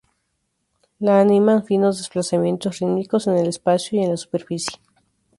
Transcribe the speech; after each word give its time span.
La 0.99 1.19
animan 1.21 1.63
finos 1.63 1.99
desplazamientos 1.99 2.79
rítmicos 2.79 3.27
en 3.27 3.37
el 3.37 3.45
espacio 3.45 3.99
y 3.99 4.03
en 4.03 4.09
la 4.09 4.17
superficie. 4.17 4.79